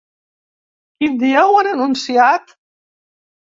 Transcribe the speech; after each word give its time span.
Quin 1.03 1.19
dia 1.25 1.45
ho 1.51 1.61
han 1.61 1.71
anunciat? 1.75 2.59